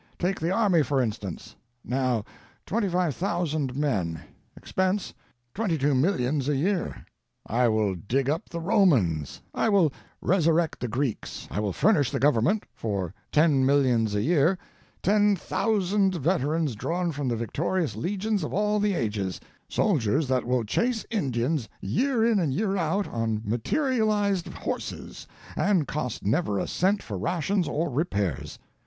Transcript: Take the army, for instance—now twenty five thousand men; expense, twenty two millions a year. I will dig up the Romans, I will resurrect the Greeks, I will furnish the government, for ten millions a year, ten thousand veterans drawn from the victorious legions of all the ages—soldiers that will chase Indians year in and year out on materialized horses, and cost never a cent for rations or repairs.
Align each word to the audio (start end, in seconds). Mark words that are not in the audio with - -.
Take 0.17 0.39
the 0.39 0.49
army, 0.49 0.81
for 0.81 0.99
instance—now 0.99 2.25
twenty 2.65 2.89
five 2.89 3.15
thousand 3.15 3.75
men; 3.75 4.19
expense, 4.57 5.13
twenty 5.53 5.77
two 5.77 5.93
millions 5.93 6.49
a 6.49 6.55
year. 6.55 7.05
I 7.45 7.67
will 7.67 7.93
dig 7.93 8.27
up 8.27 8.49
the 8.49 8.59
Romans, 8.59 9.43
I 9.53 9.69
will 9.69 9.93
resurrect 10.19 10.79
the 10.79 10.87
Greeks, 10.87 11.47
I 11.51 11.59
will 11.59 11.71
furnish 11.71 12.09
the 12.09 12.19
government, 12.19 12.63
for 12.73 13.13
ten 13.31 13.63
millions 13.63 14.15
a 14.15 14.23
year, 14.23 14.57
ten 15.03 15.35
thousand 15.35 16.15
veterans 16.15 16.73
drawn 16.73 17.11
from 17.11 17.27
the 17.27 17.35
victorious 17.37 17.95
legions 17.95 18.43
of 18.43 18.51
all 18.55 18.79
the 18.79 18.95
ages—soldiers 18.95 20.27
that 20.29 20.45
will 20.45 20.63
chase 20.63 21.05
Indians 21.11 21.69
year 21.79 22.25
in 22.25 22.39
and 22.39 22.51
year 22.51 22.75
out 22.75 23.07
on 23.07 23.43
materialized 23.45 24.47
horses, 24.47 25.27
and 25.55 25.87
cost 25.87 26.25
never 26.25 26.57
a 26.57 26.65
cent 26.65 27.03
for 27.03 27.19
rations 27.19 27.67
or 27.67 27.87
repairs. 27.91 28.57